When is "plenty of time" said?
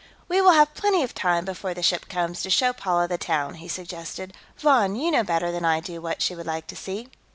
0.73-1.45